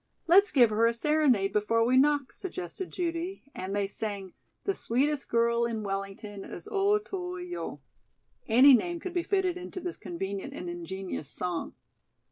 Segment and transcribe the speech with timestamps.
[0.25, 5.29] "Let's give her a serenade before we knock," suggested Judy, and they sang: "The sweetest
[5.29, 7.81] girl in Wellington is O to yo."
[8.47, 11.75] Any name could be fitted into this convenient and ingenious song.